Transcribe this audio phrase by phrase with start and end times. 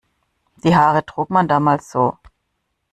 [0.63, 2.17] Die Haare trug man damals so.